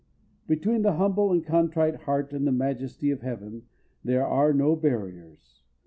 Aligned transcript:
Between 0.47 0.81
the 0.81 0.93
humble 0.93 1.31
and 1.31 1.45
contrite 1.45 1.93
heart 2.07 2.33
and 2.33 2.47
the 2.47 2.51
Majesty 2.51 3.11
of 3.11 3.21
heaven 3.21 3.67
there 4.03 4.25
are 4.25 4.51
no 4.51 4.75
barriers. 4.75 5.61